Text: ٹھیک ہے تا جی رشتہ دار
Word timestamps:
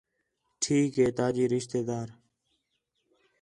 ٹھیک 0.61 0.91
ہے 0.99 1.07
تا 1.17 1.25
جی 1.35 1.45
رشتہ 1.55 1.79
دار 1.89 2.07